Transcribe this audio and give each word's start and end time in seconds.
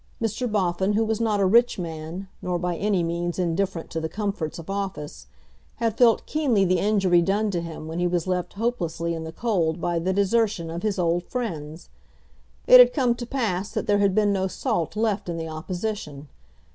Mr. 0.19 0.51
Boffin, 0.51 0.93
who 0.93 1.05
was 1.05 1.21
not 1.21 1.39
a 1.39 1.45
rich 1.45 1.77
man, 1.77 2.27
nor 2.41 2.57
by 2.57 2.75
any 2.75 3.03
means 3.03 3.37
indifferent 3.37 3.91
to 3.91 4.01
the 4.01 4.09
comforts 4.09 4.57
of 4.57 4.67
office, 4.67 5.27
had 5.75 5.95
felt 5.95 6.25
keenly 6.25 6.65
the 6.65 6.79
injury 6.79 7.21
done 7.21 7.51
to 7.51 7.61
him 7.61 7.87
when 7.87 7.99
he 7.99 8.07
was 8.07 8.25
left 8.25 8.53
hopelessly 8.53 9.13
in 9.13 9.25
the 9.25 9.31
cold 9.31 9.79
by 9.79 9.99
the 9.99 10.11
desertion 10.11 10.71
of 10.71 10.81
his 10.81 10.97
old 10.97 11.21
friends. 11.25 11.89
It 12.65 12.79
had 12.79 12.93
come 12.93 13.13
to 13.13 13.27
pass 13.27 13.69
that 13.73 13.85
there 13.85 13.99
had 13.99 14.15
been 14.15 14.33
no 14.33 14.47
salt 14.47 14.95
left 14.95 15.29
in 15.29 15.37
the 15.37 15.47
opposition. 15.47 16.29